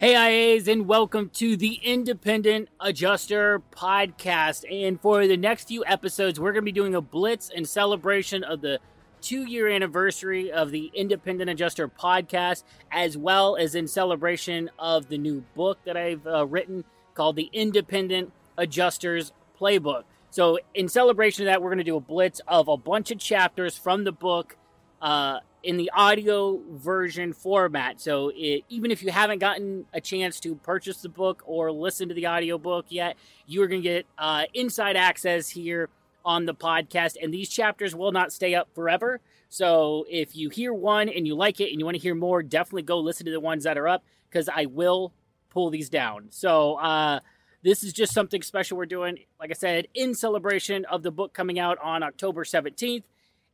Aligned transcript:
Hey, 0.00 0.14
IAs, 0.14 0.66
and 0.66 0.88
welcome 0.88 1.28
to 1.34 1.58
the 1.58 1.74
Independent 1.74 2.70
Adjuster 2.80 3.60
podcast. 3.70 4.64
And 4.72 4.98
for 4.98 5.26
the 5.26 5.36
next 5.36 5.68
few 5.68 5.84
episodes, 5.84 6.40
we're 6.40 6.52
going 6.52 6.62
to 6.62 6.64
be 6.64 6.72
doing 6.72 6.94
a 6.94 7.02
blitz 7.02 7.50
in 7.50 7.66
celebration 7.66 8.42
of 8.42 8.62
the 8.62 8.78
two 9.20 9.44
year 9.44 9.68
anniversary 9.68 10.50
of 10.50 10.70
the 10.70 10.90
Independent 10.94 11.50
Adjuster 11.50 11.86
podcast, 11.86 12.62
as 12.90 13.18
well 13.18 13.56
as 13.56 13.74
in 13.74 13.86
celebration 13.86 14.70
of 14.78 15.10
the 15.10 15.18
new 15.18 15.44
book 15.54 15.78
that 15.84 15.98
I've 15.98 16.26
uh, 16.26 16.46
written 16.46 16.84
called 17.12 17.36
The 17.36 17.50
Independent 17.52 18.32
Adjusters 18.56 19.32
Playbook. 19.60 20.04
So, 20.30 20.60
in 20.72 20.88
celebration 20.88 21.46
of 21.46 21.52
that, 21.52 21.60
we're 21.60 21.68
going 21.68 21.76
to 21.76 21.84
do 21.84 21.98
a 21.98 22.00
blitz 22.00 22.40
of 22.48 22.68
a 22.68 22.78
bunch 22.78 23.10
of 23.10 23.18
chapters 23.18 23.76
from 23.76 24.04
the 24.04 24.12
book. 24.12 24.56
Uh, 25.02 25.40
in 25.62 25.76
the 25.76 25.90
audio 25.94 26.60
version 26.70 27.32
format. 27.32 28.00
So 28.00 28.32
it, 28.34 28.64
even 28.68 28.90
if 28.90 29.02
you 29.02 29.10
haven't 29.10 29.38
gotten 29.38 29.86
a 29.92 30.00
chance 30.00 30.40
to 30.40 30.54
purchase 30.54 31.02
the 31.02 31.08
book 31.08 31.42
or 31.44 31.70
listen 31.70 32.08
to 32.08 32.14
the 32.14 32.26
audio 32.26 32.58
book 32.58 32.86
yet, 32.88 33.16
you 33.46 33.62
are 33.62 33.66
going 33.66 33.82
to 33.82 33.88
get 33.88 34.06
uh, 34.18 34.44
inside 34.54 34.96
access 34.96 35.50
here 35.50 35.88
on 36.24 36.46
the 36.46 36.54
podcast. 36.54 37.16
And 37.20 37.32
these 37.32 37.48
chapters 37.48 37.94
will 37.94 38.12
not 38.12 38.32
stay 38.32 38.54
up 38.54 38.68
forever. 38.74 39.20
So 39.48 40.06
if 40.08 40.36
you 40.36 40.48
hear 40.48 40.72
one 40.72 41.08
and 41.08 41.26
you 41.26 41.34
like 41.34 41.60
it 41.60 41.70
and 41.70 41.78
you 41.78 41.84
want 41.84 41.96
to 41.96 42.02
hear 42.02 42.14
more, 42.14 42.42
definitely 42.42 42.82
go 42.82 42.98
listen 42.98 43.26
to 43.26 43.32
the 43.32 43.40
ones 43.40 43.64
that 43.64 43.76
are 43.76 43.88
up 43.88 44.04
because 44.28 44.48
I 44.48 44.66
will 44.66 45.12
pull 45.50 45.70
these 45.70 45.88
down. 45.88 46.26
So 46.30 46.76
uh, 46.76 47.20
this 47.62 47.82
is 47.82 47.92
just 47.92 48.14
something 48.14 48.42
special 48.42 48.78
we're 48.78 48.86
doing. 48.86 49.18
Like 49.38 49.50
I 49.50 49.54
said, 49.54 49.88
in 49.94 50.14
celebration 50.14 50.84
of 50.84 51.02
the 51.02 51.10
book 51.10 51.34
coming 51.34 51.58
out 51.58 51.78
on 51.82 52.02
October 52.02 52.44
17th 52.44 53.02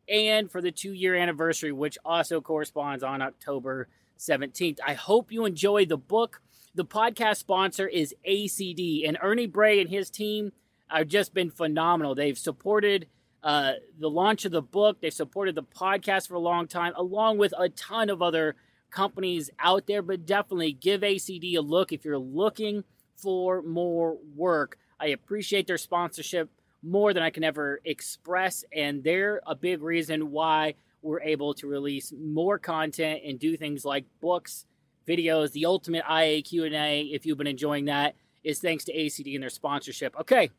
and 0.08 0.50
for 0.50 0.60
the 0.60 0.72
two 0.72 0.92
year 0.92 1.14
anniversary, 1.14 1.72
which 1.72 1.98
also 2.04 2.40
corresponds 2.40 3.02
on 3.02 3.22
October 3.22 3.88
17th. 4.18 4.78
I 4.86 4.94
hope 4.94 5.32
you 5.32 5.44
enjoy 5.44 5.86
the 5.86 5.96
book. 5.96 6.40
The 6.74 6.84
podcast 6.84 7.36
sponsor 7.36 7.88
is 7.88 8.14
ACD, 8.28 9.08
and 9.08 9.18
Ernie 9.22 9.46
Bray 9.46 9.80
and 9.80 9.88
his 9.88 10.10
team 10.10 10.52
have 10.88 11.08
just 11.08 11.34
been 11.34 11.50
phenomenal. 11.50 12.14
They've 12.14 12.38
supported 12.38 13.06
uh, 13.42 13.74
the 13.98 14.10
launch 14.10 14.44
of 14.44 14.52
the 14.52 14.62
book, 14.62 15.00
they've 15.00 15.12
supported 15.12 15.54
the 15.54 15.62
podcast 15.62 16.28
for 16.28 16.34
a 16.34 16.40
long 16.40 16.66
time, 16.66 16.92
along 16.96 17.38
with 17.38 17.54
a 17.58 17.68
ton 17.68 18.10
of 18.10 18.20
other 18.20 18.56
companies 18.90 19.50
out 19.58 19.86
there. 19.86 20.02
But 20.02 20.26
definitely 20.26 20.72
give 20.72 21.00
ACD 21.02 21.56
a 21.56 21.60
look 21.60 21.92
if 21.92 22.04
you're 22.04 22.18
looking 22.18 22.84
for 23.14 23.62
more 23.62 24.18
work. 24.34 24.78
I 24.98 25.08
appreciate 25.08 25.66
their 25.66 25.78
sponsorship 25.78 26.50
more 26.86 27.12
than 27.12 27.22
I 27.22 27.30
can 27.30 27.44
ever 27.44 27.80
express, 27.84 28.64
and 28.72 29.02
they're 29.02 29.40
a 29.46 29.54
big 29.54 29.82
reason 29.82 30.30
why 30.30 30.74
we're 31.02 31.20
able 31.20 31.54
to 31.54 31.66
release 31.66 32.12
more 32.16 32.58
content 32.58 33.22
and 33.24 33.38
do 33.38 33.56
things 33.56 33.84
like 33.84 34.04
books, 34.20 34.66
videos, 35.06 35.52
the 35.52 35.66
ultimate 35.66 36.04
IA 36.10 36.42
Q&A. 36.42 37.02
If 37.02 37.26
you've 37.26 37.38
been 37.38 37.46
enjoying 37.46 37.86
that, 37.86 38.14
is 38.44 38.60
thanks 38.60 38.84
to 38.84 38.94
ACD 38.94 39.34
and 39.34 39.42
their 39.42 39.50
sponsorship. 39.50 40.14
Okay, 40.20 40.50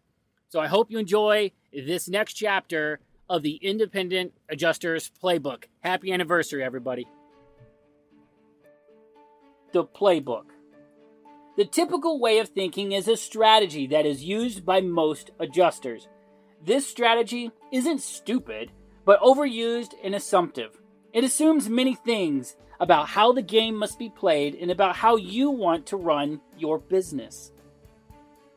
so 0.49 0.59
I 0.59 0.67
hope 0.67 0.91
you 0.91 0.99
enjoy 0.99 1.51
this 1.73 2.09
next 2.09 2.33
chapter 2.33 2.99
of 3.29 3.43
the 3.43 3.55
Independent 3.55 4.33
Adjusters 4.49 5.11
Playbook. 5.21 5.66
Happy 5.79 6.11
anniversary, 6.11 6.63
everybody. 6.63 7.07
The 9.73 9.85
Playbook. 9.85 10.45
The 11.57 11.66
typical 11.66 12.19
way 12.19 12.39
of 12.39 12.49
thinking 12.49 12.91
is 12.91 13.07
a 13.07 13.17
strategy 13.17 13.87
that 13.87 14.05
is 14.05 14.23
used 14.23 14.66
by 14.66 14.79
most 14.81 15.31
adjusters. 15.39 16.07
This 16.63 16.88
strategy 16.88 17.51
isn't 17.72 18.01
stupid, 18.01 18.72
but 19.06 19.22
overused 19.22 19.94
and 20.03 20.16
assumptive. 20.16 20.79
It 21.13 21.23
assumes 21.23 21.69
many 21.69 21.95
things 21.95 22.56
about 22.79 23.07
how 23.07 23.31
the 23.31 23.41
game 23.41 23.75
must 23.75 23.97
be 23.97 24.09
played 24.09 24.56
and 24.56 24.69
about 24.69 24.96
how 24.96 25.16
you 25.16 25.50
want 25.50 25.85
to 25.88 25.97
run 25.97 26.41
your 26.57 26.78
business. 26.78 27.51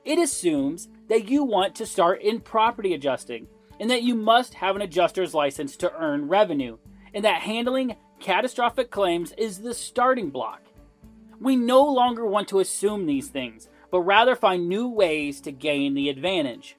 It 0.04 0.18
assumes 0.18 0.88
that 1.08 1.28
you 1.28 1.44
want 1.44 1.74
to 1.76 1.86
start 1.86 2.22
in 2.22 2.40
property 2.40 2.94
adjusting 2.94 3.48
and 3.78 3.90
that 3.90 4.02
you 4.02 4.14
must 4.14 4.54
have 4.54 4.76
an 4.76 4.82
adjuster's 4.82 5.34
license 5.34 5.76
to 5.76 5.92
earn 5.94 6.28
revenue, 6.28 6.76
and 7.14 7.24
that 7.24 7.42
handling 7.42 7.96
catastrophic 8.18 8.90
claims 8.90 9.32
is 9.38 9.58
the 9.58 9.72
starting 9.72 10.28
block. 10.28 10.60
We 11.40 11.56
no 11.56 11.82
longer 11.84 12.26
want 12.26 12.48
to 12.48 12.60
assume 12.60 13.06
these 13.06 13.28
things, 13.28 13.68
but 13.90 14.00
rather 14.00 14.36
find 14.36 14.68
new 14.68 14.88
ways 14.88 15.40
to 15.42 15.52
gain 15.52 15.94
the 15.94 16.10
advantage. 16.10 16.76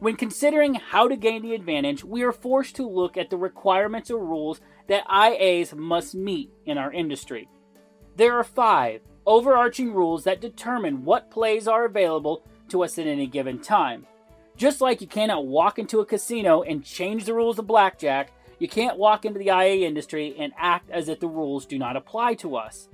When 0.00 0.14
considering 0.14 0.74
how 0.74 1.08
to 1.08 1.16
gain 1.16 1.42
the 1.42 1.54
advantage, 1.54 2.04
we 2.04 2.22
are 2.22 2.32
forced 2.32 2.76
to 2.76 2.88
look 2.88 3.16
at 3.16 3.30
the 3.30 3.36
requirements 3.36 4.10
or 4.10 4.24
rules 4.24 4.60
that 4.86 5.06
IAs 5.08 5.74
must 5.74 6.14
meet 6.14 6.52
in 6.64 6.78
our 6.78 6.92
industry. 6.92 7.48
There 8.16 8.36
are 8.38 8.44
five 8.44 9.00
overarching 9.26 9.92
rules 9.92 10.24
that 10.24 10.40
determine 10.40 11.04
what 11.04 11.30
plays 11.30 11.66
are 11.66 11.84
available 11.84 12.44
to 12.68 12.84
us 12.84 12.96
at 12.98 13.06
any 13.06 13.26
given 13.26 13.58
time. 13.58 14.06
Just 14.56 14.80
like 14.80 15.00
you 15.00 15.06
cannot 15.06 15.46
walk 15.46 15.78
into 15.78 16.00
a 16.00 16.06
casino 16.06 16.62
and 16.62 16.84
change 16.84 17.24
the 17.24 17.34
rules 17.34 17.58
of 17.58 17.66
blackjack, 17.66 18.32
you 18.60 18.68
can't 18.68 18.98
walk 18.98 19.24
into 19.24 19.38
the 19.38 19.48
IA 19.48 19.86
industry 19.86 20.34
and 20.38 20.52
act 20.56 20.90
as 20.90 21.08
if 21.08 21.18
the 21.18 21.28
rules 21.28 21.66
do 21.66 21.78
not 21.78 21.96
apply 21.96 22.34
to 22.34 22.56
us. 22.56 22.88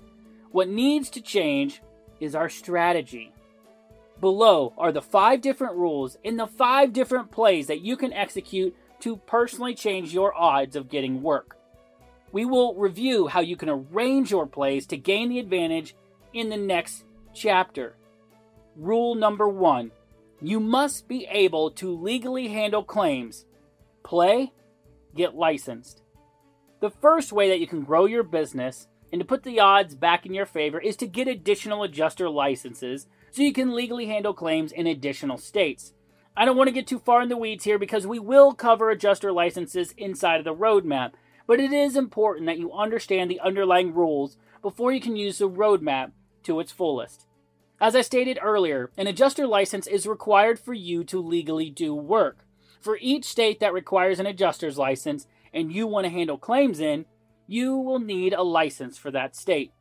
What 0.52 0.68
needs 0.68 1.10
to 1.10 1.20
change 1.20 1.82
is 2.18 2.34
our 2.34 2.48
strategy. 2.48 3.33
Below 4.20 4.72
are 4.78 4.92
the 4.92 5.02
five 5.02 5.40
different 5.40 5.76
rules 5.76 6.16
and 6.24 6.38
the 6.38 6.46
five 6.46 6.92
different 6.92 7.30
plays 7.30 7.66
that 7.66 7.80
you 7.80 7.96
can 7.96 8.12
execute 8.12 8.74
to 9.00 9.16
personally 9.16 9.74
change 9.74 10.14
your 10.14 10.34
odds 10.34 10.76
of 10.76 10.88
getting 10.88 11.22
work. 11.22 11.56
We 12.32 12.44
will 12.44 12.74
review 12.74 13.26
how 13.26 13.40
you 13.40 13.56
can 13.56 13.68
arrange 13.68 14.30
your 14.30 14.46
plays 14.46 14.86
to 14.88 14.96
gain 14.96 15.28
the 15.28 15.38
advantage 15.38 15.94
in 16.32 16.48
the 16.48 16.56
next 16.56 17.04
chapter. 17.32 17.96
Rule 18.76 19.14
number 19.14 19.48
one 19.48 19.90
you 20.40 20.60
must 20.60 21.08
be 21.08 21.26
able 21.30 21.70
to 21.70 21.96
legally 21.96 22.48
handle 22.48 22.82
claims. 22.82 23.46
Play, 24.02 24.52
get 25.14 25.34
licensed. 25.34 26.02
The 26.80 26.90
first 26.90 27.32
way 27.32 27.48
that 27.48 27.60
you 27.60 27.66
can 27.66 27.82
grow 27.82 28.04
your 28.04 28.22
business 28.22 28.88
and 29.10 29.20
to 29.20 29.24
put 29.24 29.42
the 29.42 29.60
odds 29.60 29.94
back 29.94 30.26
in 30.26 30.34
your 30.34 30.44
favor 30.44 30.78
is 30.78 30.96
to 30.96 31.06
get 31.06 31.28
additional 31.28 31.82
adjuster 31.82 32.28
licenses 32.28 33.06
so 33.34 33.42
you 33.42 33.52
can 33.52 33.74
legally 33.74 34.06
handle 34.06 34.32
claims 34.32 34.70
in 34.70 34.86
additional 34.86 35.36
states. 35.36 35.92
I 36.36 36.44
don't 36.44 36.56
want 36.56 36.68
to 36.68 36.72
get 36.72 36.86
too 36.86 37.00
far 37.00 37.20
in 37.20 37.28
the 37.28 37.36
weeds 37.36 37.64
here 37.64 37.80
because 37.80 38.06
we 38.06 38.20
will 38.20 38.54
cover 38.54 38.90
adjuster 38.90 39.32
licenses 39.32 39.92
inside 39.96 40.38
of 40.38 40.44
the 40.44 40.54
roadmap, 40.54 41.14
but 41.44 41.58
it 41.58 41.72
is 41.72 41.96
important 41.96 42.46
that 42.46 42.60
you 42.60 42.72
understand 42.72 43.28
the 43.28 43.40
underlying 43.40 43.92
rules 43.92 44.36
before 44.62 44.92
you 44.92 45.00
can 45.00 45.16
use 45.16 45.38
the 45.38 45.50
roadmap 45.50 46.12
to 46.44 46.60
its 46.60 46.70
fullest. 46.70 47.26
As 47.80 47.96
I 47.96 48.02
stated 48.02 48.38
earlier, 48.40 48.92
an 48.96 49.08
adjuster 49.08 49.48
license 49.48 49.88
is 49.88 50.06
required 50.06 50.60
for 50.60 50.72
you 50.72 51.02
to 51.02 51.18
legally 51.18 51.70
do 51.70 51.92
work. 51.92 52.46
For 52.80 52.98
each 53.00 53.24
state 53.24 53.58
that 53.58 53.72
requires 53.72 54.20
an 54.20 54.26
adjuster's 54.26 54.78
license 54.78 55.26
and 55.52 55.72
you 55.72 55.88
want 55.88 56.04
to 56.04 56.12
handle 56.12 56.38
claims 56.38 56.78
in, 56.78 57.06
you 57.48 57.76
will 57.76 57.98
need 57.98 58.32
a 58.32 58.44
license 58.44 58.96
for 58.96 59.10
that 59.10 59.34
state. 59.34 59.72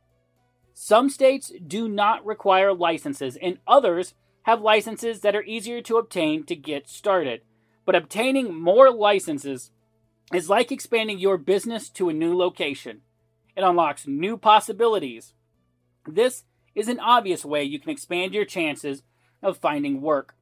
Some 0.74 1.08
states 1.08 1.52
do 1.64 1.88
not 1.88 2.26
require 2.26 2.74
licenses, 2.74 3.38
and 3.40 3.58
others 3.66 4.14
have 4.42 4.60
licenses 4.60 5.20
that 5.20 5.36
are 5.36 5.44
easier 5.44 5.80
to 5.82 5.96
obtain 5.96 6.44
to 6.44 6.56
get 6.56 6.88
started. 6.88 7.42
But 7.86 7.94
obtaining 7.94 8.60
more 8.60 8.90
licenses 8.90 9.70
is 10.32 10.50
like 10.50 10.72
expanding 10.72 11.18
your 11.18 11.38
business 11.38 11.88
to 11.90 12.08
a 12.08 12.12
new 12.12 12.36
location. 12.36 13.02
It 13.56 13.62
unlocks 13.62 14.06
new 14.06 14.36
possibilities. 14.36 15.32
This 16.06 16.44
is 16.74 16.88
an 16.88 16.98
obvious 16.98 17.44
way 17.44 17.62
you 17.62 17.78
can 17.78 17.90
expand 17.90 18.34
your 18.34 18.44
chances 18.44 19.02
of 19.42 19.58
finding 19.58 20.00
work. 20.00 20.34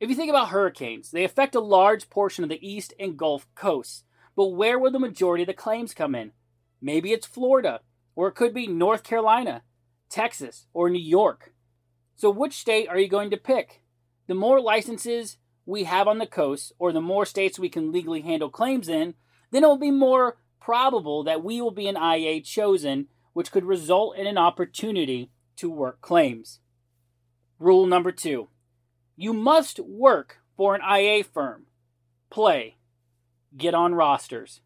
If 0.00 0.08
you 0.08 0.16
think 0.16 0.30
about 0.30 0.48
hurricanes, 0.48 1.10
they 1.10 1.24
affect 1.24 1.54
a 1.54 1.60
large 1.60 2.08
portion 2.08 2.44
of 2.44 2.50
the 2.50 2.66
East 2.66 2.94
and 2.98 3.16
Gulf 3.16 3.46
coasts. 3.54 4.04
But 4.34 4.48
where 4.48 4.78
will 4.78 4.90
the 4.90 4.98
majority 4.98 5.42
of 5.42 5.48
the 5.48 5.54
claims 5.54 5.94
come 5.94 6.14
in? 6.14 6.32
Maybe 6.80 7.12
it's 7.12 7.26
Florida, 7.26 7.80
or 8.14 8.28
it 8.28 8.34
could 8.34 8.54
be 8.54 8.66
North 8.66 9.02
Carolina, 9.02 9.62
Texas, 10.08 10.66
or 10.72 10.90
New 10.90 10.98
York. 10.98 11.52
So, 12.16 12.30
which 12.30 12.54
state 12.54 12.88
are 12.88 12.98
you 12.98 13.08
going 13.08 13.30
to 13.30 13.36
pick? 13.36 13.82
The 14.26 14.34
more 14.34 14.60
licenses 14.60 15.38
we 15.64 15.84
have 15.84 16.08
on 16.08 16.18
the 16.18 16.26
coast, 16.26 16.72
or 16.78 16.92
the 16.92 17.00
more 17.00 17.26
states 17.26 17.58
we 17.58 17.68
can 17.68 17.92
legally 17.92 18.22
handle 18.22 18.48
claims 18.48 18.88
in, 18.88 19.14
then 19.50 19.64
it 19.64 19.66
will 19.66 19.78
be 19.78 19.90
more 19.90 20.38
probable 20.60 21.22
that 21.24 21.44
we 21.44 21.60
will 21.60 21.70
be 21.70 21.88
an 21.88 21.96
IA 21.96 22.40
chosen 22.40 23.08
which 23.32 23.52
could 23.52 23.64
result 23.64 24.16
in 24.16 24.26
an 24.26 24.38
opportunity 24.38 25.30
to 25.56 25.70
work 25.70 26.00
claims. 26.00 26.60
Rule 27.58 27.86
number 27.86 28.12
two 28.12 28.48
you 29.16 29.32
must 29.32 29.80
work 29.80 30.38
for 30.56 30.74
an 30.74 30.82
IA 30.82 31.24
firm. 31.24 31.66
Play. 32.30 32.76
Get 33.56 33.74
on 33.74 33.94
rosters. 33.94 34.60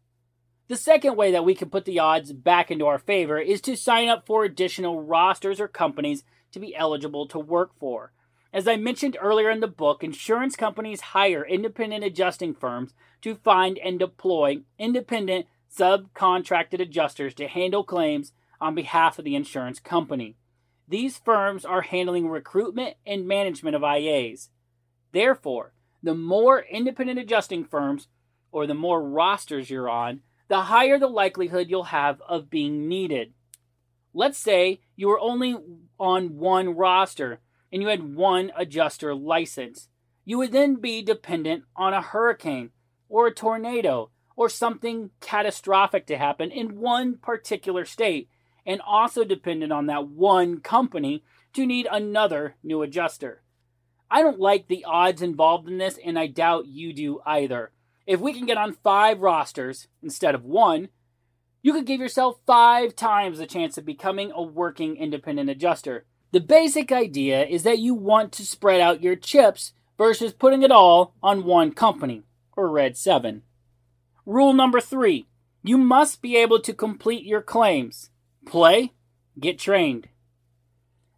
The 0.71 0.77
second 0.77 1.17
way 1.17 1.33
that 1.33 1.43
we 1.43 1.53
can 1.53 1.69
put 1.69 1.83
the 1.83 1.99
odds 1.99 2.31
back 2.31 2.71
into 2.71 2.87
our 2.87 2.97
favor 2.97 3.37
is 3.37 3.59
to 3.59 3.75
sign 3.75 4.07
up 4.07 4.25
for 4.25 4.45
additional 4.45 5.03
rosters 5.03 5.59
or 5.59 5.67
companies 5.67 6.23
to 6.53 6.61
be 6.61 6.73
eligible 6.73 7.27
to 7.27 7.39
work 7.39 7.77
for. 7.77 8.13
As 8.53 8.69
I 8.69 8.77
mentioned 8.77 9.17
earlier 9.19 9.49
in 9.49 9.59
the 9.59 9.67
book, 9.67 10.01
insurance 10.01 10.55
companies 10.55 11.01
hire 11.01 11.45
independent 11.45 12.05
adjusting 12.05 12.53
firms 12.53 12.93
to 13.21 13.35
find 13.35 13.79
and 13.79 13.99
deploy 13.99 14.61
independent 14.79 15.47
subcontracted 15.77 16.79
adjusters 16.79 17.33
to 17.33 17.49
handle 17.49 17.83
claims 17.83 18.31
on 18.61 18.73
behalf 18.73 19.19
of 19.19 19.25
the 19.25 19.35
insurance 19.35 19.81
company. 19.81 20.37
These 20.87 21.17
firms 21.17 21.65
are 21.65 21.81
handling 21.81 22.29
recruitment 22.29 22.95
and 23.05 23.27
management 23.27 23.75
of 23.75 23.81
IAs. 23.81 24.47
Therefore, 25.11 25.73
the 26.01 26.15
more 26.15 26.61
independent 26.61 27.19
adjusting 27.19 27.65
firms 27.65 28.07
or 28.53 28.65
the 28.65 28.73
more 28.73 29.03
rosters 29.03 29.69
you're 29.69 29.89
on, 29.89 30.21
the 30.51 30.63
higher 30.63 30.99
the 30.99 31.07
likelihood 31.07 31.69
you'll 31.69 31.85
have 31.85 32.21
of 32.27 32.49
being 32.49 32.89
needed. 32.89 33.31
Let's 34.13 34.37
say 34.37 34.81
you 34.97 35.07
were 35.07 35.17
only 35.17 35.55
on 35.97 36.35
one 36.35 36.75
roster 36.75 37.39
and 37.71 37.81
you 37.81 37.87
had 37.87 38.15
one 38.15 38.51
adjuster 38.57 39.15
license. 39.15 39.87
You 40.25 40.39
would 40.39 40.51
then 40.51 40.75
be 40.75 41.01
dependent 41.03 41.63
on 41.73 41.93
a 41.93 42.01
hurricane 42.01 42.71
or 43.07 43.27
a 43.27 43.33
tornado 43.33 44.11
or 44.35 44.49
something 44.49 45.11
catastrophic 45.21 46.05
to 46.07 46.17
happen 46.17 46.51
in 46.51 46.81
one 46.81 47.15
particular 47.15 47.85
state 47.85 48.27
and 48.65 48.81
also 48.85 49.23
dependent 49.23 49.71
on 49.71 49.85
that 49.85 50.09
one 50.09 50.59
company 50.59 51.23
to 51.53 51.65
need 51.65 51.87
another 51.89 52.55
new 52.61 52.81
adjuster. 52.81 53.41
I 54.09 54.21
don't 54.21 54.41
like 54.41 54.67
the 54.67 54.83
odds 54.83 55.21
involved 55.21 55.69
in 55.69 55.77
this, 55.77 55.97
and 56.05 56.19
I 56.19 56.27
doubt 56.27 56.67
you 56.67 56.91
do 56.91 57.21
either. 57.25 57.71
If 58.11 58.19
we 58.19 58.33
can 58.33 58.45
get 58.45 58.57
on 58.57 58.73
five 58.73 59.21
rosters 59.21 59.87
instead 60.03 60.35
of 60.35 60.43
one, 60.43 60.89
you 61.61 61.71
could 61.71 61.85
give 61.85 62.01
yourself 62.01 62.41
five 62.45 62.93
times 62.93 63.37
the 63.37 63.45
chance 63.45 63.77
of 63.77 63.85
becoming 63.85 64.33
a 64.35 64.43
working 64.43 64.97
independent 64.97 65.49
adjuster. 65.49 66.03
The 66.33 66.41
basic 66.41 66.91
idea 66.91 67.45
is 67.45 67.63
that 67.63 67.79
you 67.79 67.93
want 67.93 68.33
to 68.33 68.45
spread 68.45 68.81
out 68.81 69.01
your 69.01 69.15
chips 69.15 69.71
versus 69.97 70.33
putting 70.33 70.61
it 70.61 70.73
all 70.73 71.15
on 71.23 71.45
one 71.45 71.71
company, 71.71 72.23
or 72.57 72.69
Red 72.69 72.97
7. 72.97 73.43
Rule 74.25 74.51
number 74.51 74.81
three 74.81 75.27
you 75.63 75.77
must 75.77 76.21
be 76.21 76.35
able 76.35 76.59
to 76.59 76.73
complete 76.73 77.23
your 77.23 77.41
claims. 77.41 78.09
Play, 78.45 78.91
get 79.39 79.57
trained. 79.57 80.09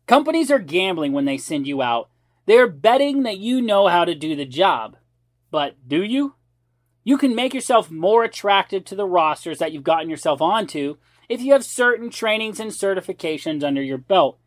Companies 0.05 0.51
are 0.51 0.59
gambling 0.59 1.11
when 1.11 1.25
they 1.25 1.39
send 1.39 1.65
you 1.65 1.81
out. 1.81 2.11
They're 2.45 2.67
betting 2.67 3.23
that 3.23 3.39
you 3.39 3.63
know 3.63 3.87
how 3.87 4.05
to 4.05 4.13
do 4.13 4.35
the 4.35 4.45
job. 4.45 4.95
But 5.49 5.87
do 5.87 6.03
you? 6.03 6.35
You 7.03 7.17
can 7.17 7.35
make 7.35 7.53
yourself 7.53 7.91
more 7.91 8.23
attractive 8.23 8.85
to 8.85 8.95
the 8.95 9.05
rosters 9.05 9.59
that 9.59 9.73
you've 9.73 9.83
gotten 9.83 10.09
yourself 10.09 10.41
onto 10.41 10.97
if 11.27 11.41
you 11.41 11.51
have 11.53 11.65
certain 11.65 12.09
trainings 12.09 12.59
and 12.59 12.71
certifications 12.71 13.63
under 13.63 13.81
your 13.81 13.97
belt. 13.97 14.39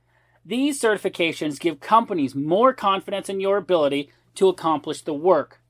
These 0.44 0.80
certifications 0.80 1.60
give 1.60 1.80
companies 1.80 2.34
more 2.34 2.72
confidence 2.72 3.28
in 3.28 3.40
your 3.40 3.56
ability 3.56 4.10
to 4.36 4.48
accomplish 4.48 5.02
the 5.02 5.12
work. 5.12 5.60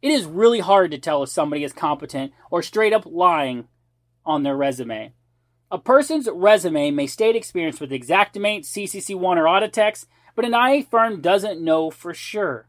It 0.00 0.12
is 0.12 0.24
really 0.24 0.60
hard 0.60 0.90
to 0.90 0.98
tell 0.98 1.22
if 1.22 1.30
somebody 1.30 1.64
is 1.64 1.72
competent 1.72 2.32
or 2.50 2.62
straight 2.62 2.92
up 2.92 3.06
lying 3.06 3.68
on 4.24 4.42
their 4.42 4.56
resume. 4.56 5.12
A 5.70 5.78
person's 5.78 6.28
resume 6.30 6.90
may 6.90 7.06
state 7.06 7.34
experience 7.34 7.80
with 7.80 7.90
Xactimate, 7.90 8.66
CCC1, 8.66 9.36
or 9.36 9.44
Audatex, 9.44 10.06
but 10.34 10.44
an 10.44 10.54
IA 10.54 10.84
firm 10.84 11.20
doesn't 11.20 11.62
know 11.62 11.90
for 11.90 12.12
sure. 12.12 12.68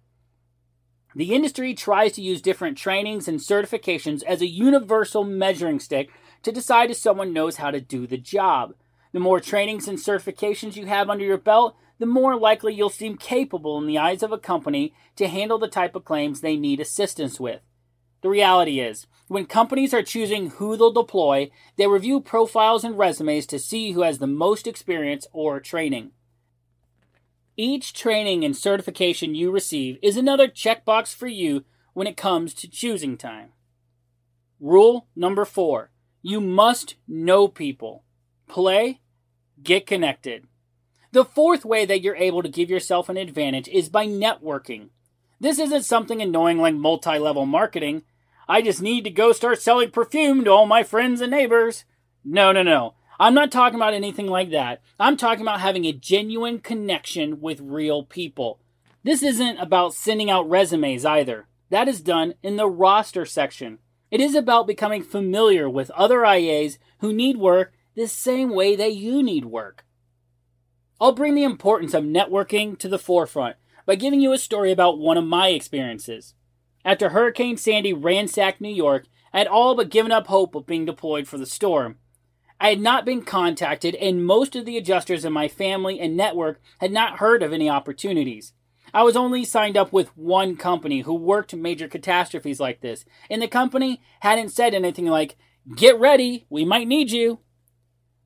The 1.16 1.34
industry 1.34 1.74
tries 1.74 2.14
to 2.14 2.22
use 2.22 2.42
different 2.42 2.78
trainings 2.78 3.28
and 3.28 3.40
certifications 3.40 4.24
as 4.24 4.42
a 4.42 4.48
universal 4.48 5.24
measuring 5.24 5.80
stick 5.80 6.10
to 6.42 6.52
decide 6.52 6.90
if 6.90 6.98
someone 6.98 7.34
knows 7.34 7.58
how 7.58 7.72
to 7.72 7.80
do 7.80 8.08
the 8.08 8.18
job. 8.18 8.74
The 9.12 9.20
more 9.20 9.40
trainings 9.40 9.88
and 9.88 10.00
certifications 10.00 10.76
you 10.76 10.88
have 10.88 11.10
under 11.10 11.24
your 11.24 11.38
belt, 11.38 11.76
the 12.00 12.08
more 12.08 12.36
likely 12.36 12.74
you'll 12.74 12.90
seem 12.90 13.16
capable 13.16 13.78
in 13.78 13.86
the 13.86 14.00
eyes 14.00 14.24
of 14.24 14.32
a 14.32 14.40
company 14.40 14.94
to 15.16 15.28
handle 15.28 15.60
the 15.60 15.68
type 15.68 15.96
of 15.96 16.04
claims 16.04 16.42
they 16.42 16.58
need 16.58 16.80
assistance 16.80 17.40
with. 17.40 17.62
The 18.22 18.30
reality 18.30 18.80
is, 18.80 19.06
when 19.28 19.46
companies 19.46 19.94
are 19.94 20.02
choosing 20.02 20.50
who 20.52 20.76
they'll 20.76 20.92
deploy, 20.92 21.52
they 21.78 21.88
review 21.88 22.22
profiles 22.22 22.84
and 22.84 22.98
resumes 22.98 23.46
to 23.48 23.60
see 23.60 23.92
who 23.92 24.02
has 24.02 24.18
the 24.18 24.28
most 24.28 24.66
experience 24.66 25.28
or 25.32 25.60
training. 25.60 26.12
Each 27.56 27.94
training 27.94 28.44
and 28.44 28.58
certification 28.58 29.36
you 29.36 29.52
receive 29.52 29.98
is 30.02 30.18
another 30.18 30.48
checkbox 30.48 31.14
for 31.14 31.28
you 31.28 31.66
when 31.94 32.08
it 32.08 32.18
comes 32.18 32.54
to 32.56 32.70
choosing 32.70 33.18
time. 33.18 33.50
Rule 34.60 35.08
number 35.16 35.46
four 35.46 35.92
you 36.26 36.40
must 36.40 36.96
know 37.06 37.50
people. 37.50 38.06
Play, 38.48 39.02
get 39.62 39.86
connected. 39.86 40.48
The 41.12 41.26
fourth 41.26 41.66
way 41.66 41.86
that 41.86 42.02
you're 42.02 42.16
able 42.16 42.42
to 42.42 42.50
give 42.50 42.70
yourself 42.70 43.10
an 43.10 43.18
advantage 43.18 43.68
is 43.68 43.90
by 43.90 44.08
networking. 44.08 44.90
This 45.40 45.60
isn't 45.60 45.84
something 45.84 46.22
annoying 46.22 46.60
like 46.60 46.76
multi 46.76 47.20
level 47.20 47.46
marketing. 47.46 48.04
I 48.48 48.62
just 48.62 48.82
need 48.82 49.04
to 49.04 49.10
go 49.10 49.34
start 49.34 49.62
selling 49.62 49.92
perfume 49.92 50.46
to 50.46 50.52
all 50.52 50.66
my 50.66 50.84
friends 50.84 51.20
and 51.20 51.32
neighbors. 51.32 51.84
No, 52.24 52.52
no, 52.52 52.64
no. 52.64 52.96
I'm 53.20 53.34
not 53.34 53.52
talking 53.52 53.76
about 53.76 53.94
anything 53.94 54.28
like 54.28 54.52
that. 54.52 54.82
I'm 55.00 55.18
talking 55.18 55.42
about 55.42 55.60
having 55.60 55.86
a 55.86 55.94
genuine 55.94 56.60
connection 56.60 57.42
with 57.42 57.60
real 57.62 58.04
people. 58.04 58.60
This 59.04 59.22
isn't 59.22 59.58
about 59.58 59.94
sending 59.94 60.30
out 60.30 60.50
resumes 60.50 61.06
either. 61.06 61.48
That 61.70 61.88
is 61.88 62.02
done 62.02 62.34
in 62.42 62.56
the 62.56 62.68
roster 62.68 63.26
section. 63.26 63.80
It 64.10 64.22
is 64.22 64.36
about 64.36 64.68
becoming 64.68 65.04
familiar 65.04 65.70
with 65.70 65.90
other 65.92 66.20
IAs 66.20 66.78
who 67.00 67.14
need 67.14 67.38
work 67.38 67.74
the 67.96 68.08
same 68.08 68.50
way 68.50 68.76
that 68.76 68.96
you 68.96 69.22
need 69.22 69.46
work. 69.46 69.86
I'll 71.00 71.12
bring 71.12 71.36
the 71.36 71.44
importance 71.44 71.94
of 71.94 72.04
networking 72.04 72.78
to 72.80 72.88
the 72.88 73.00
forefront 73.00 73.58
by 73.86 73.96
giving 73.96 74.22
you 74.22 74.32
a 74.32 74.38
story 74.38 74.72
about 74.72 75.00
one 75.00 75.18
of 75.18 75.26
my 75.26 75.50
experiences. 75.50 76.34
After 76.86 77.10
Hurricane 77.10 77.58
Sandy 77.58 77.94
ransacked 77.94 78.62
New 78.62 78.70
York, 78.70 79.06
I 79.34 79.40
had 79.40 79.48
all 79.48 79.76
but 79.76 79.90
given 79.90 80.12
up 80.12 80.28
hope 80.28 80.56
of 80.56 80.66
being 80.66 80.86
deployed 80.86 81.28
for 81.28 81.38
the 81.38 81.46
storm. 81.46 81.98
I 82.64 82.70
had 82.70 82.80
not 82.80 83.04
been 83.04 83.24
contacted, 83.24 83.94
and 83.96 84.26
most 84.26 84.56
of 84.56 84.64
the 84.64 84.78
adjusters 84.78 85.26
in 85.26 85.34
my 85.34 85.50
family 85.50 86.00
and 86.00 86.16
network 86.16 86.62
had 86.80 86.94
not 86.94 87.18
heard 87.18 87.44
of 87.44 87.52
any 87.52 87.70
opportunities. 87.70 88.54
I 88.94 89.04
was 89.04 89.18
only 89.18 89.44
signed 89.44 89.76
up 89.76 89.92
with 89.92 90.18
one 90.18 90.56
company 90.56 91.02
who 91.02 91.14
worked 91.14 91.54
major 91.54 91.90
catastrophes 91.90 92.62
like 92.62 92.80
this, 92.80 93.04
and 93.30 93.42
the 93.42 93.50
company 93.50 94.02
hadn't 94.22 94.54
said 94.54 94.74
anything 94.74 95.08
like, 95.08 95.36
Get 95.76 96.00
ready, 96.00 96.46
we 96.50 96.64
might 96.64 96.88
need 96.88 97.12
you. 97.12 97.40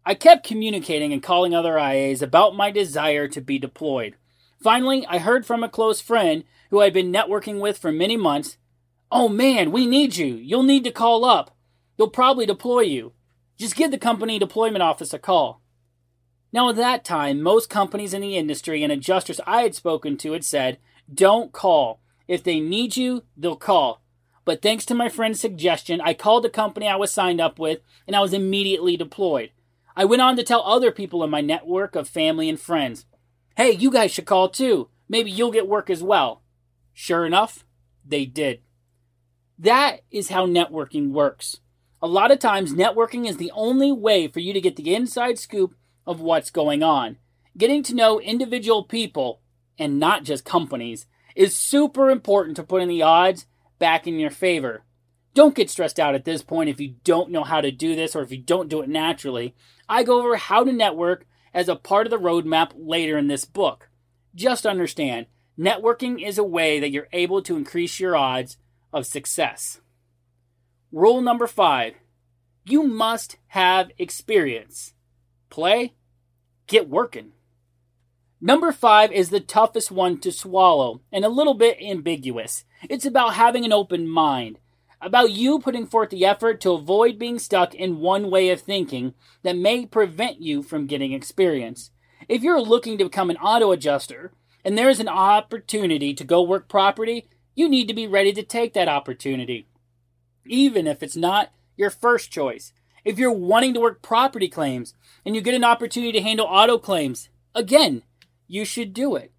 I 0.05 0.13
kept 0.13 0.45
communicating 0.45 1.11
and 1.11 1.23
calling 1.23 1.55
other 1.55 1.73
IAs 1.73 2.21
about 2.21 2.55
my 2.55 2.69
desire 2.69 3.27
to 3.29 3.41
be 3.41 3.57
deployed. 3.57 4.17
Finally, 4.61 5.03
I 5.07 5.17
heard 5.17 5.47
from 5.47 5.63
a 5.63 5.69
close 5.69 5.99
friend 5.99 6.43
who 6.69 6.79
I'd 6.79 6.93
been 6.93 7.11
networking 7.11 7.59
with 7.59 7.79
for 7.79 7.91
many 7.91 8.17
months. 8.17 8.57
Oh 9.11 9.29
man, 9.29 9.71
we 9.71 9.87
need 9.87 10.15
you. 10.15 10.35
You'll 10.35 10.61
need 10.61 10.83
to 10.83 10.91
call 10.91 11.25
up. 11.25 11.57
They'll 11.97 12.07
probably 12.07 12.45
deploy 12.45 12.81
you. 12.81 13.13
Just 13.57 13.75
give 13.75 13.91
the 13.91 13.97
company 13.97 14.39
deployment 14.39 14.83
office 14.83 15.13
a 15.13 15.19
call. 15.19 15.61
Now, 16.53 16.69
at 16.69 16.75
that 16.77 17.03
time, 17.03 17.41
most 17.41 17.69
companies 17.69 18.13
in 18.13 18.21
the 18.21 18.37
industry 18.37 18.83
and 18.83 18.91
adjusters 18.91 19.41
I 19.45 19.63
had 19.63 19.75
spoken 19.75 20.17
to 20.17 20.31
had 20.31 20.45
said, 20.45 20.77
don't 21.13 21.51
call. 21.51 22.01
If 22.27 22.43
they 22.43 22.59
need 22.59 22.95
you, 22.95 23.23
they'll 23.35 23.55
call. 23.55 24.01
But 24.45 24.61
thanks 24.61 24.85
to 24.85 24.93
my 24.95 25.09
friend's 25.09 25.41
suggestion, 25.41 25.99
I 26.01 26.13
called 26.13 26.43
the 26.43 26.49
company 26.49 26.87
I 26.87 26.95
was 26.95 27.11
signed 27.11 27.41
up 27.41 27.59
with 27.59 27.79
and 28.05 28.15
I 28.15 28.21
was 28.21 28.33
immediately 28.33 28.95
deployed. 28.95 29.51
I 29.95 30.05
went 30.05 30.21
on 30.21 30.37
to 30.37 30.43
tell 30.43 30.61
other 30.63 30.91
people 30.91 31.23
in 31.23 31.29
my 31.29 31.41
network 31.41 31.95
of 31.95 32.07
family 32.07 32.47
and 32.47 32.59
friends, 32.59 33.05
hey, 33.57 33.71
you 33.71 33.91
guys 33.91 34.11
should 34.11 34.25
call 34.25 34.47
too. 34.47 34.89
Maybe 35.09 35.31
you'll 35.31 35.51
get 35.51 35.67
work 35.67 35.89
as 35.89 36.03
well. 36.03 36.43
Sure 36.93 37.25
enough, 37.25 37.65
they 38.05 38.25
did. 38.25 38.61
That 39.59 40.01
is 40.11 40.29
how 40.29 40.45
networking 40.45 41.11
works. 41.11 41.57
A 42.01 42.07
lot 42.07 42.31
of 42.31 42.39
times, 42.39 42.73
networking 42.73 43.27
is 43.27 43.37
the 43.37 43.51
only 43.55 43.91
way 43.91 44.27
for 44.27 44.39
you 44.39 44.53
to 44.53 44.61
get 44.61 44.75
the 44.75 44.93
inside 44.93 45.39
scoop 45.39 45.75
of 46.05 46.21
what's 46.21 46.49
going 46.49 46.83
on. 46.83 47.17
Getting 47.57 47.83
to 47.83 47.95
know 47.95 48.19
individual 48.19 48.83
people, 48.83 49.41
and 49.79 49.99
not 49.99 50.23
just 50.23 50.45
companies, 50.45 51.07
is 51.35 51.57
super 51.57 52.09
important 52.09 52.55
to 52.57 52.63
putting 52.63 52.87
the 52.87 53.01
odds 53.01 53.45
back 53.79 54.07
in 54.07 54.19
your 54.19 54.29
favor. 54.29 54.83
Don't 55.33 55.55
get 55.55 55.69
stressed 55.69 55.99
out 55.99 56.15
at 56.15 56.25
this 56.25 56.43
point 56.43 56.69
if 56.69 56.79
you 56.79 56.95
don't 57.03 57.31
know 57.31 57.43
how 57.43 57.61
to 57.61 57.71
do 57.71 57.95
this 57.95 58.15
or 58.15 58.21
if 58.21 58.31
you 58.31 58.37
don't 58.37 58.69
do 58.69 58.81
it 58.81 58.89
naturally. 58.89 59.55
I 59.89 60.03
go 60.03 60.19
over 60.19 60.35
how 60.35 60.63
to 60.63 60.71
network 60.71 61.25
as 61.53 61.69
a 61.69 61.75
part 61.75 62.07
of 62.07 62.11
the 62.11 62.17
roadmap 62.17 62.71
later 62.75 63.17
in 63.17 63.27
this 63.27 63.45
book. 63.45 63.89
Just 64.35 64.65
understand, 64.65 65.27
Networking 65.57 66.23
is 66.23 66.37
a 66.37 66.43
way 66.43 66.79
that 66.79 66.91
you're 66.91 67.07
able 67.11 67.41
to 67.41 67.57
increase 67.57 67.99
your 67.99 68.15
odds 68.15 68.57
of 68.93 69.07
success. 69.07 69.81
Rule 70.91 71.21
number 71.21 71.47
five 71.47 71.95
you 72.69 72.83
must 72.83 73.37
have 73.47 73.91
experience. 73.97 74.93
Play, 75.49 75.93
get 76.67 76.89
working. 76.89 77.31
Number 78.41 78.71
five 78.71 79.11
is 79.11 79.29
the 79.29 79.39
toughest 79.39 79.89
one 79.89 80.19
to 80.19 80.31
swallow 80.31 81.01
and 81.11 81.25
a 81.25 81.29
little 81.29 81.53
bit 81.53 81.81
ambiguous. 81.81 82.65
It's 82.89 83.05
about 83.05 83.33
having 83.33 83.65
an 83.65 83.73
open 83.73 84.07
mind, 84.07 84.59
about 85.01 85.31
you 85.31 85.59
putting 85.59 85.87
forth 85.87 86.09
the 86.09 86.25
effort 86.25 86.61
to 86.61 86.73
avoid 86.73 87.17
being 87.17 87.39
stuck 87.39 87.73
in 87.73 87.99
one 87.99 88.29
way 88.29 88.49
of 88.49 88.61
thinking 88.61 89.13
that 89.43 89.57
may 89.57 89.85
prevent 89.85 90.41
you 90.41 90.61
from 90.61 90.87
getting 90.87 91.13
experience. 91.13 91.91
If 92.27 92.43
you're 92.43 92.61
looking 92.61 92.97
to 92.97 93.05
become 93.05 93.29
an 93.29 93.37
auto 93.37 93.71
adjuster 93.71 94.33
and 94.63 94.77
there 94.77 94.89
is 94.89 94.99
an 94.99 95.09
opportunity 95.09 96.13
to 96.13 96.23
go 96.23 96.43
work 96.43 96.67
property, 96.67 97.27
you 97.55 97.69
need 97.69 97.87
to 97.87 97.93
be 97.93 98.07
ready 98.07 98.33
to 98.33 98.43
take 98.43 98.73
that 98.73 98.89
opportunity, 98.89 99.67
even 100.49 100.87
if 100.87 101.03
it's 101.03 101.17
not 101.17 101.51
your 101.75 101.89
first 101.89 102.31
choice. 102.31 102.73
If 103.05 103.17
you're 103.17 103.31
wanting 103.31 103.73
to 103.75 103.79
work 103.79 104.01
property 104.01 104.49
claims 104.49 104.93
and 105.25 105.35
you 105.35 105.41
get 105.41 105.53
an 105.53 105.63
opportunity 105.63 106.11
to 106.13 106.21
handle 106.21 106.45
auto 106.45 106.77
claims, 106.77 107.29
again, 107.55 108.03
you 108.47 108.65
should 108.65 108.93
do 108.93 109.15
it. 109.15 109.31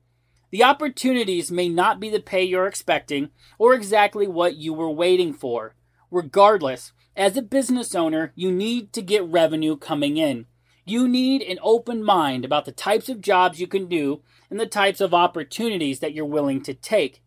The 0.51 0.65
opportunities 0.65 1.51
may 1.51 1.69
not 1.69 2.01
be 2.01 2.09
the 2.09 2.21
pay 2.21 2.43
you're 2.43 2.67
expecting 2.67 3.31
or 3.59 3.75
exactly 3.75 4.27
what 4.27 4.57
you 4.57 4.73
were 4.73 4.91
waiting 4.91 5.35
for. 5.35 5.75
Regardless, 6.11 6.93
as 7.15 7.37
a 7.37 7.43
business 7.43 7.95
owner, 7.95 8.33
you 8.35 8.51
need 8.51 8.93
to 8.95 9.03
get 9.03 9.25
revenue 9.25 9.77
coming 9.77 10.17
in. 10.17 10.47
You 10.87 11.07
need 11.07 11.43
an 11.43 11.59
open 11.63 12.03
mind 12.03 12.47
about 12.47 12.65
the 12.65 12.73
types 12.73 13.11
of 13.11 13.21
jobs 13.21 13.61
you 13.61 13.67
can 13.67 13.89
do 13.89 14.23
and 14.49 14.59
the 14.59 14.67
types 14.67 15.03
of 15.03 15.13
opportunities 15.13 16.01
that 16.01 16.15
you're 16.15 16.25
willing 16.25 16.63
to 16.63 16.73
take. 16.73 17.23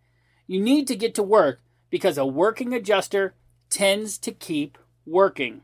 You 0.48 0.60
need 0.60 0.88
to 0.88 0.96
get 0.96 1.14
to 1.16 1.24
work 1.24 1.62
because 1.92 2.18
a 2.18 2.26
working 2.26 2.74
adjuster 2.74 3.36
tends 3.72 4.18
to 4.20 4.32
keep 4.32 4.78
working. 5.06 5.62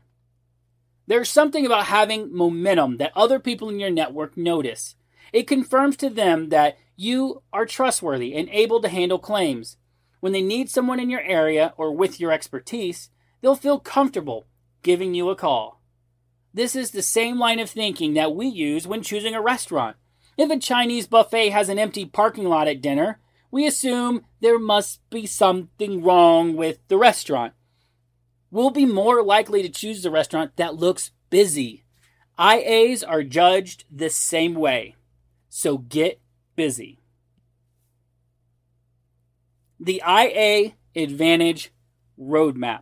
There's 1.06 1.30
something 1.30 1.64
about 1.64 1.86
having 1.86 2.34
momentum 2.36 2.96
that 2.96 3.12
other 3.14 3.38
people 3.38 3.68
in 3.68 3.78
your 3.78 3.90
network 3.90 4.36
notice. 4.36 4.96
It 5.32 5.46
confirms 5.46 5.96
to 5.98 6.10
them 6.10 6.48
that 6.48 6.76
you 6.96 7.42
are 7.52 7.64
trustworthy 7.64 8.34
and 8.34 8.48
able 8.50 8.80
to 8.82 8.88
handle 8.88 9.18
claims. 9.18 9.76
When 10.20 10.32
they 10.32 10.42
need 10.42 10.68
someone 10.68 10.98
in 10.98 11.10
your 11.10 11.22
area 11.22 11.72
or 11.76 11.94
with 11.94 12.18
your 12.18 12.32
expertise, 12.32 13.10
they'll 13.40 13.54
feel 13.54 13.78
comfortable 13.78 14.48
giving 14.82 15.14
you 15.14 15.30
a 15.30 15.36
call. 15.36 15.80
This 16.52 16.74
is 16.74 16.90
the 16.90 17.02
same 17.02 17.38
line 17.38 17.60
of 17.60 17.70
thinking 17.70 18.14
that 18.14 18.34
we 18.34 18.46
use 18.46 18.86
when 18.86 19.02
choosing 19.02 19.34
a 19.34 19.40
restaurant. 19.40 19.96
If 20.36 20.50
a 20.50 20.58
Chinese 20.58 21.06
buffet 21.06 21.50
has 21.50 21.68
an 21.68 21.78
empty 21.78 22.04
parking 22.04 22.44
lot 22.44 22.68
at 22.68 22.82
dinner, 22.82 23.20
we 23.50 23.66
assume 23.66 24.24
there 24.40 24.58
must 24.58 25.00
be 25.10 25.26
something 25.26 26.02
wrong 26.02 26.56
with 26.56 26.78
the 26.88 26.96
restaurant. 26.96 27.54
We'll 28.50 28.70
be 28.70 28.86
more 28.86 29.22
likely 29.22 29.62
to 29.62 29.68
choose 29.68 30.02
the 30.02 30.10
restaurant 30.10 30.56
that 30.56 30.76
looks 30.76 31.10
busy. 31.30 31.84
IAs 32.38 33.04
are 33.06 33.22
judged 33.22 33.84
the 33.90 34.10
same 34.10 34.54
way. 34.54 34.96
So 35.48 35.78
get 35.78 36.20
busy. 36.56 37.00
The 39.80 40.02
IA 40.06 40.74
Advantage 40.96 41.72
Roadmap. 42.18 42.80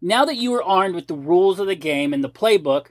Now 0.00 0.24
that 0.24 0.36
you 0.36 0.52
are 0.54 0.62
armed 0.62 0.94
with 0.94 1.06
the 1.06 1.14
rules 1.14 1.60
of 1.60 1.68
the 1.68 1.76
game 1.76 2.12
and 2.12 2.24
the 2.24 2.28
playbook, 2.28 2.88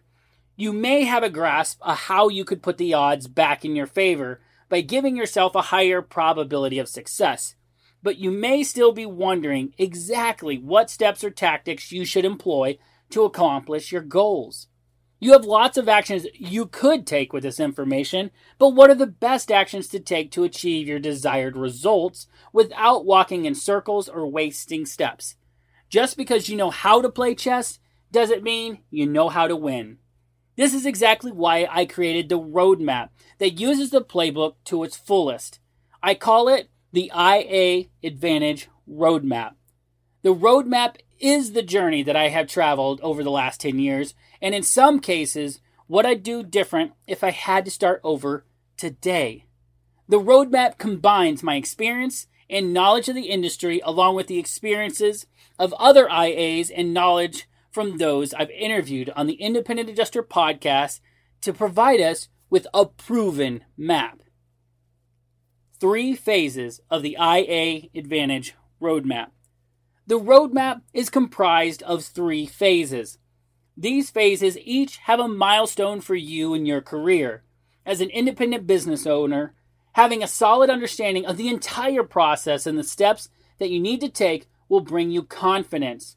you 0.55 0.71
may 0.71 1.03
have 1.03 1.23
a 1.23 1.29
grasp 1.29 1.79
of 1.81 1.97
how 1.97 2.29
you 2.29 2.45
could 2.45 2.63
put 2.63 2.77
the 2.77 2.93
odds 2.93 3.27
back 3.27 3.65
in 3.65 3.75
your 3.75 3.87
favor 3.87 4.39
by 4.69 4.81
giving 4.81 5.17
yourself 5.17 5.53
a 5.53 5.61
higher 5.63 6.01
probability 6.01 6.79
of 6.79 6.87
success. 6.87 7.55
But 8.03 8.17
you 8.17 8.31
may 8.31 8.63
still 8.63 8.91
be 8.91 9.05
wondering 9.05 9.73
exactly 9.77 10.57
what 10.57 10.89
steps 10.89 11.23
or 11.23 11.29
tactics 11.29 11.91
you 11.91 12.05
should 12.05 12.25
employ 12.25 12.77
to 13.11 13.23
accomplish 13.23 13.91
your 13.91 14.01
goals. 14.01 14.67
You 15.19 15.33
have 15.33 15.45
lots 15.45 15.77
of 15.77 15.87
actions 15.87 16.25
you 16.33 16.65
could 16.65 17.05
take 17.05 17.31
with 17.31 17.43
this 17.43 17.59
information, 17.59 18.31
but 18.57 18.69
what 18.69 18.89
are 18.89 18.95
the 18.95 19.05
best 19.05 19.51
actions 19.51 19.87
to 19.89 19.99
take 19.99 20.31
to 20.31 20.43
achieve 20.43 20.87
your 20.87 20.97
desired 20.97 21.55
results 21.55 22.25
without 22.51 23.05
walking 23.05 23.45
in 23.45 23.53
circles 23.53 24.09
or 24.09 24.25
wasting 24.25 24.83
steps? 24.83 25.35
Just 25.89 26.17
because 26.17 26.49
you 26.49 26.57
know 26.57 26.71
how 26.71 27.03
to 27.03 27.09
play 27.09 27.35
chess 27.35 27.77
doesn't 28.11 28.41
mean 28.41 28.79
you 28.89 29.05
know 29.05 29.29
how 29.29 29.47
to 29.47 29.55
win. 29.55 29.99
This 30.55 30.73
is 30.73 30.87
exactly 30.87 31.31
why 31.31 31.67
I 31.69 31.85
created 31.85 32.27
the 32.27 32.39
roadmap 32.39 33.09
that 33.37 33.59
uses 33.59 33.91
the 33.91 34.01
playbook 34.01 34.55
to 34.65 34.83
its 34.83 34.97
fullest. 34.97 35.59
I 36.01 36.15
call 36.15 36.47
it 36.47 36.69
the 36.91 37.11
IA 37.15 37.85
Advantage 38.03 38.69
Roadmap. 38.89 39.51
The 40.23 40.35
roadmap 40.35 40.97
is 41.19 41.53
the 41.53 41.61
journey 41.61 42.03
that 42.03 42.15
I 42.15 42.29
have 42.29 42.47
traveled 42.47 42.99
over 43.01 43.23
the 43.23 43.31
last 43.31 43.61
10 43.61 43.79
years 43.79 44.13
and 44.41 44.55
in 44.55 44.63
some 44.63 44.99
cases, 44.99 45.61
what 45.87 46.05
I'd 46.05 46.23
do 46.23 46.43
different 46.43 46.93
if 47.07 47.23
I 47.23 47.31
had 47.31 47.65
to 47.65 47.71
start 47.71 48.01
over 48.03 48.45
today. 48.77 49.45
The 50.07 50.19
roadmap 50.19 50.77
combines 50.77 51.43
my 51.43 51.55
experience 51.55 52.27
and 52.49 52.73
knowledge 52.73 53.07
of 53.07 53.15
the 53.15 53.29
industry 53.29 53.81
along 53.83 54.15
with 54.15 54.27
the 54.27 54.39
experiences 54.39 55.25
of 55.57 55.73
other 55.73 56.07
IAs 56.07 56.71
and 56.75 56.93
knowledge 56.93 57.47
from 57.71 57.97
those 57.97 58.33
I've 58.33 58.49
interviewed 58.49 59.09
on 59.15 59.27
the 59.27 59.35
Independent 59.35 59.89
Adjuster 59.89 60.23
podcast 60.23 60.99
to 61.41 61.53
provide 61.53 62.01
us 62.01 62.27
with 62.49 62.67
a 62.73 62.85
proven 62.85 63.63
map. 63.77 64.20
Three 65.81 66.13
phases 66.13 66.79
of 66.91 67.01
the 67.01 67.17
IA 67.19 67.89
Advantage 67.95 68.53
roadmap. 68.79 69.29
The 70.05 70.19
roadmap 70.19 70.81
is 70.93 71.09
comprised 71.09 71.81
of 71.81 72.03
three 72.03 72.45
phases. 72.45 73.17
These 73.75 74.11
phases 74.11 74.59
each 74.59 74.97
have 74.97 75.19
a 75.19 75.27
milestone 75.27 75.99
for 75.99 76.13
you 76.13 76.53
in 76.53 76.67
your 76.67 76.81
career. 76.81 77.41
As 77.83 77.99
an 77.99 78.11
independent 78.11 78.67
business 78.67 79.07
owner, 79.07 79.55
having 79.93 80.21
a 80.21 80.27
solid 80.27 80.69
understanding 80.69 81.25
of 81.25 81.37
the 81.37 81.49
entire 81.49 82.03
process 82.03 82.67
and 82.67 82.77
the 82.77 82.83
steps 82.83 83.29
that 83.57 83.71
you 83.71 83.79
need 83.79 84.01
to 84.01 84.09
take 84.09 84.47
will 84.69 84.81
bring 84.81 85.09
you 85.09 85.23
confidence. 85.23 86.15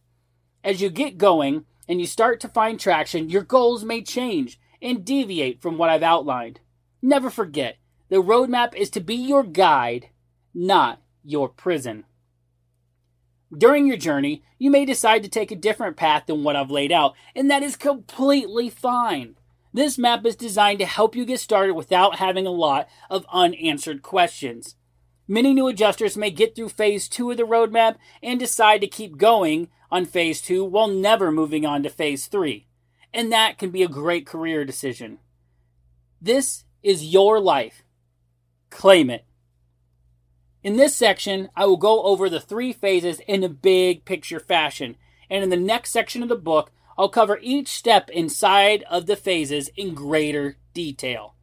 As 0.62 0.82
you 0.82 0.90
get 0.90 1.16
going 1.16 1.64
and 1.88 2.00
you 2.02 2.06
start 2.06 2.38
to 2.40 2.48
find 2.48 2.78
traction, 2.78 3.30
your 3.30 3.42
goals 3.42 3.82
may 3.82 4.02
change 4.02 4.60
and 4.82 5.06
deviate 5.06 5.62
from 5.62 5.78
what 5.78 5.88
I've 5.88 6.02
outlined. 6.02 6.60
Never 7.00 7.30
forget, 7.30 7.78
the 8.08 8.22
roadmap 8.22 8.74
is 8.74 8.90
to 8.90 9.00
be 9.00 9.14
your 9.14 9.42
guide, 9.42 10.10
not 10.52 11.00
your 11.22 11.48
prison. 11.48 12.04
During 13.56 13.86
your 13.86 13.96
journey, 13.96 14.42
you 14.58 14.70
may 14.70 14.84
decide 14.84 15.22
to 15.22 15.28
take 15.28 15.50
a 15.50 15.56
different 15.56 15.96
path 15.96 16.26
than 16.26 16.42
what 16.42 16.56
I've 16.56 16.70
laid 16.70 16.92
out, 16.92 17.14
and 17.34 17.50
that 17.50 17.62
is 17.62 17.76
completely 17.76 18.68
fine. 18.68 19.36
This 19.72 19.98
map 19.98 20.24
is 20.24 20.36
designed 20.36 20.78
to 20.80 20.86
help 20.86 21.16
you 21.16 21.24
get 21.24 21.40
started 21.40 21.74
without 21.74 22.16
having 22.16 22.46
a 22.46 22.50
lot 22.50 22.88
of 23.10 23.26
unanswered 23.32 24.02
questions. 24.02 24.76
Many 25.26 25.54
new 25.54 25.68
adjusters 25.68 26.16
may 26.16 26.30
get 26.30 26.54
through 26.54 26.68
phase 26.68 27.08
two 27.08 27.30
of 27.30 27.36
the 27.36 27.44
roadmap 27.44 27.96
and 28.22 28.38
decide 28.38 28.80
to 28.82 28.86
keep 28.86 29.16
going 29.16 29.68
on 29.90 30.04
phase 30.04 30.40
two 30.40 30.64
while 30.64 30.88
never 30.88 31.32
moving 31.32 31.64
on 31.64 31.82
to 31.82 31.90
phase 31.90 32.26
three. 32.26 32.66
And 33.12 33.32
that 33.32 33.58
can 33.58 33.70
be 33.70 33.82
a 33.82 33.88
great 33.88 34.26
career 34.26 34.64
decision. 34.64 35.18
This 36.20 36.64
is 36.82 37.12
your 37.12 37.40
life. 37.40 37.83
Claim 38.74 39.08
it. 39.08 39.24
In 40.64 40.76
this 40.76 40.96
section, 40.96 41.48
I 41.54 41.64
will 41.64 41.76
go 41.76 42.02
over 42.02 42.28
the 42.28 42.40
three 42.40 42.72
phases 42.72 43.20
in 43.20 43.44
a 43.44 43.48
big 43.48 44.04
picture 44.04 44.40
fashion, 44.40 44.96
and 45.30 45.44
in 45.44 45.50
the 45.50 45.56
next 45.56 45.92
section 45.92 46.24
of 46.24 46.28
the 46.28 46.34
book, 46.34 46.72
I'll 46.98 47.08
cover 47.08 47.38
each 47.40 47.68
step 47.68 48.10
inside 48.10 48.82
of 48.90 49.06
the 49.06 49.14
phases 49.14 49.70
in 49.76 49.94
greater 49.94 50.56
detail. 50.74 51.36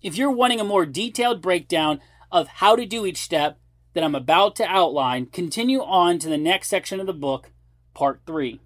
If 0.00 0.16
you're 0.16 0.30
wanting 0.30 0.60
a 0.60 0.64
more 0.64 0.86
detailed 0.86 1.42
breakdown 1.42 2.00
of 2.32 2.48
how 2.48 2.74
to 2.74 2.86
do 2.86 3.04
each 3.04 3.18
step 3.18 3.58
that 3.92 4.02
I'm 4.02 4.14
about 4.14 4.56
to 4.56 4.64
outline, 4.64 5.26
continue 5.26 5.82
on 5.82 6.18
to 6.20 6.28
the 6.30 6.38
next 6.38 6.68
section 6.68 7.00
of 7.00 7.06
the 7.06 7.12
book, 7.12 7.52
part 7.92 8.22
3. 8.26 8.60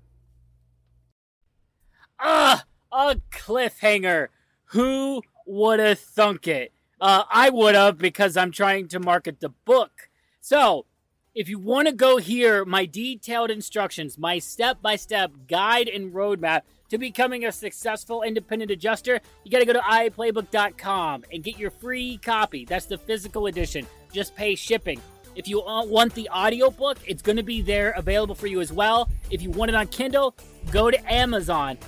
Ah, 2.20 2.64
a 2.92 3.16
cliffhanger. 3.32 4.28
Who 4.66 5.22
would 5.44 5.80
have 5.80 5.98
thunk 5.98 6.46
it? 6.46 6.72
Uh, 7.02 7.24
I 7.32 7.50
would 7.50 7.74
have 7.74 7.98
because 7.98 8.36
I'm 8.36 8.52
trying 8.52 8.86
to 8.88 9.00
market 9.00 9.40
the 9.40 9.48
book. 9.48 10.08
So, 10.40 10.86
if 11.34 11.48
you 11.48 11.58
want 11.58 11.88
to 11.88 11.92
go 11.92 12.18
hear 12.18 12.64
my 12.64 12.86
detailed 12.86 13.50
instructions, 13.50 14.16
my 14.16 14.38
step 14.38 14.80
by 14.80 14.94
step 14.94 15.32
guide 15.48 15.88
and 15.88 16.14
roadmap 16.14 16.60
to 16.90 16.98
becoming 16.98 17.44
a 17.44 17.50
successful 17.50 18.22
independent 18.22 18.70
adjuster, 18.70 19.20
you 19.42 19.50
got 19.50 19.58
to 19.58 19.64
go 19.64 19.72
to 19.72 19.80
iaplaybook.com 19.80 21.24
and 21.32 21.42
get 21.42 21.58
your 21.58 21.72
free 21.72 22.18
copy. 22.18 22.64
That's 22.64 22.86
the 22.86 22.98
physical 22.98 23.48
edition. 23.48 23.84
Just 24.12 24.36
pay 24.36 24.54
shipping. 24.54 25.00
If 25.34 25.48
you 25.48 25.60
want 25.66 26.14
the 26.14 26.28
audiobook, 26.28 26.98
it's 27.04 27.22
going 27.22 27.38
to 27.38 27.42
be 27.42 27.62
there 27.62 27.94
available 27.96 28.36
for 28.36 28.46
you 28.46 28.60
as 28.60 28.72
well. 28.72 29.10
If 29.28 29.42
you 29.42 29.50
want 29.50 29.70
it 29.70 29.74
on 29.74 29.88
Kindle, 29.88 30.36
go 30.70 30.88
to 30.88 31.12
Amazon. 31.12 31.78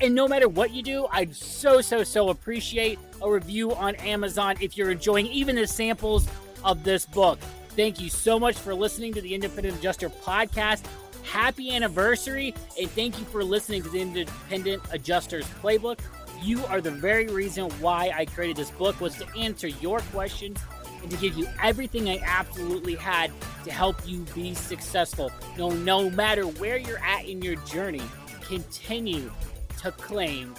And 0.00 0.14
no 0.14 0.28
matter 0.28 0.48
what 0.48 0.70
you 0.70 0.84
do, 0.84 1.08
I'd 1.10 1.34
so, 1.34 1.80
so, 1.80 2.04
so 2.04 2.28
appreciate 2.28 3.00
a 3.22 3.30
review 3.30 3.74
on 3.74 3.94
Amazon 3.96 4.56
if 4.60 4.76
you're 4.76 4.90
enjoying 4.90 5.26
even 5.26 5.56
the 5.56 5.66
samples 5.66 6.28
of 6.64 6.84
this 6.84 7.06
book. 7.06 7.38
Thank 7.70 8.00
you 8.00 8.10
so 8.10 8.38
much 8.38 8.56
for 8.56 8.74
listening 8.74 9.14
to 9.14 9.20
the 9.20 9.34
Independent 9.34 9.78
Adjuster 9.78 10.10
podcast. 10.10 10.84
Happy 11.22 11.74
anniversary, 11.74 12.54
and 12.78 12.90
thank 12.90 13.18
you 13.18 13.24
for 13.26 13.44
listening 13.44 13.82
to 13.82 13.88
the 13.88 14.00
Independent 14.00 14.82
Adjusters 14.90 15.46
Playbook. 15.62 16.00
You 16.42 16.64
are 16.66 16.80
the 16.80 16.90
very 16.90 17.28
reason 17.28 17.70
why 17.80 18.12
I 18.14 18.24
created 18.24 18.56
this 18.56 18.70
book 18.72 19.00
was 19.00 19.16
to 19.16 19.26
answer 19.38 19.68
your 19.68 20.00
questions 20.00 20.58
and 21.00 21.10
to 21.10 21.16
give 21.16 21.36
you 21.36 21.46
everything 21.62 22.08
I 22.08 22.18
absolutely 22.24 22.96
had 22.96 23.30
to 23.64 23.72
help 23.72 23.96
you 24.06 24.26
be 24.34 24.54
successful. 24.54 25.30
No, 25.56 25.70
no 25.70 26.10
matter 26.10 26.42
where 26.42 26.76
you're 26.76 26.98
at 26.98 27.24
in 27.24 27.40
your 27.40 27.56
journey, 27.56 28.02
continue 28.42 29.30
to 29.78 29.92
claim 29.92 30.54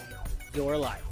your 0.53 0.77
life. 0.77 1.03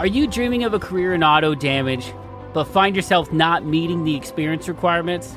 Are 0.00 0.06
you 0.06 0.26
dreaming 0.26 0.64
of 0.64 0.72
a 0.72 0.78
career 0.78 1.12
in 1.12 1.22
auto 1.22 1.54
damage, 1.54 2.14
but 2.54 2.64
find 2.64 2.96
yourself 2.96 3.34
not 3.34 3.66
meeting 3.66 4.02
the 4.02 4.16
experience 4.16 4.66
requirements? 4.66 5.36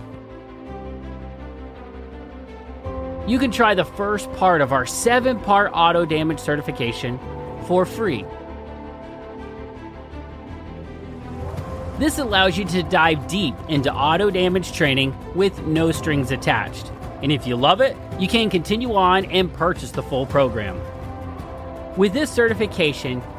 You 3.28 3.40
can 3.40 3.52
try 3.52 3.76
the 3.76 3.84
first 3.84 4.32
part 4.36 4.62
of 4.62 4.72
our 4.72 4.86
seven 4.86 5.38
part 5.42 5.72
auto 5.74 6.06
damage 6.06 6.40
certification 6.40 7.20
for 7.68 7.86
free. 7.86 8.24
This 12.00 12.18
allows 12.18 12.58
you 12.58 12.64
to 12.64 12.84
dive 12.84 13.28
deep 13.28 13.56
into 13.68 13.94
auto 13.94 14.30
damage 14.30 14.72
training 14.72 15.14
with 15.36 15.62
no 15.64 15.92
strings 15.92 16.32
attached. 16.32 16.90
And 17.22 17.34
if 17.34 17.46
you 17.46 17.58
love 17.58 17.82
it, 17.82 17.98
you 18.18 18.30
can 18.30 18.50
continue 18.50 18.96
on 18.96 19.26
and 19.26 19.52
purchase 19.52 19.92
the 19.92 20.04
full 20.04 20.26
program. 20.26 20.80
With 21.98 22.14
this 22.14 22.32
certification, 22.32 23.22